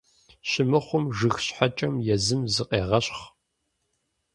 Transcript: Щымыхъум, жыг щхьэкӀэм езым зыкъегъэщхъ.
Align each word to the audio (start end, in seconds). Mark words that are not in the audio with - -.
Щымыхъум, 0.49 1.05
жыг 1.17 1.35
щхьэкӀэм 1.45 1.93
езым 2.13 2.41
зыкъегъэщхъ. 2.53 3.21